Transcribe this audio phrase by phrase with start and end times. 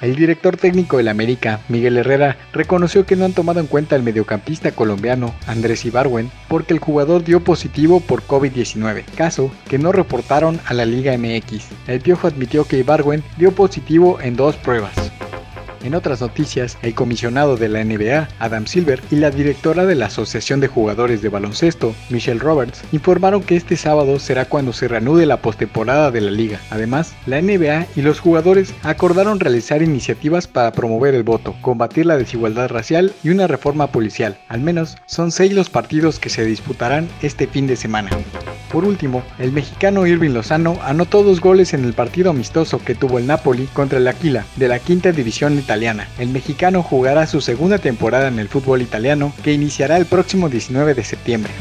[0.00, 4.04] El director técnico del América, Miguel Herrera, reconoció que no han tomado en cuenta al
[4.04, 10.60] mediocampista colombiano Andrés Ibarwen porque el jugador dio positivo por COVID-19, caso que no reportaron
[10.66, 11.66] a la Liga MX.
[11.88, 15.07] El Piojo admitió que Ibarwen dio positivo en dos pruebas.
[15.82, 20.06] En otras noticias, el comisionado de la NBA, Adam Silver, y la directora de la
[20.06, 25.26] Asociación de Jugadores de Baloncesto, Michelle Roberts, informaron que este sábado será cuando se reanude
[25.26, 26.60] la postemporada de la liga.
[26.70, 32.16] Además, la NBA y los jugadores acordaron realizar iniciativas para promover el voto, combatir la
[32.16, 34.38] desigualdad racial y una reforma policial.
[34.48, 38.10] Al menos son seis los partidos que se disputarán este fin de semana.
[38.70, 43.18] Por último, el mexicano Irving Lozano anotó dos goles en el partido amistoso que tuvo
[43.18, 46.08] el Napoli contra el Aquila de la quinta división italiana.
[46.18, 50.94] El mexicano jugará su segunda temporada en el fútbol italiano que iniciará el próximo 19
[50.94, 51.52] de septiembre.